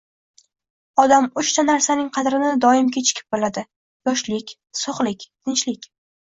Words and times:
Odam 1.01 1.27
uchta 1.41 1.65
narsaning 1.67 2.07
qadrini 2.15 2.47
doim 2.63 2.89
kechikib 2.95 3.37
biladi. 3.37 3.65
Yoshlik. 4.11 4.55
Sog’lik. 4.81 5.29
Tinchlik. 5.29 5.89